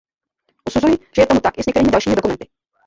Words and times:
Usuzuji, 0.67 0.97
že 1.15 1.21
je 1.21 1.27
tomu 1.27 1.39
tak 1.39 1.57
i 1.57 1.63
s 1.63 1.65
některými 1.65 1.91
dalšími 1.91 2.15
dokumenty. 2.15 2.45